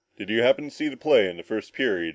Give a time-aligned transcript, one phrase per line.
[0.17, 2.09] "Did you happen to see the play in the first period?"